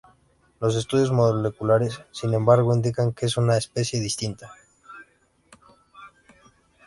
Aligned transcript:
Los 0.59 0.75
estudios 0.75 1.11
moleculares, 1.11 2.01
sin 2.09 2.33
embargo, 2.33 2.73
indican 2.73 3.13
que 3.13 3.27
es 3.27 3.37
una 3.37 3.55
especie 3.55 3.99
distinta. 3.99 4.51